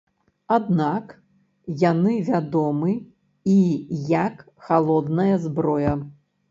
Аднак 0.55 1.11
яны 1.83 2.15
вядомы 2.31 2.91
і 3.59 3.59
як 4.19 4.45
халодная 4.71 5.31
зброя. 5.47 5.93